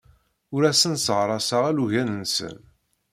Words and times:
Ur 0.55 0.61
asen-sseɣraseɣ 0.71 1.63
alugen-nsen. 1.69 2.57